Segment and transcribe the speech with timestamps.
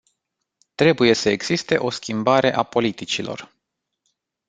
[0.75, 3.53] Trebuie să existe o schimbare a politicilor.